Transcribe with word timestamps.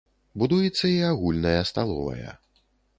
Будуецца 0.43 0.85
і 0.93 0.97
агульная 1.11 1.61
сталовая. 1.73 2.31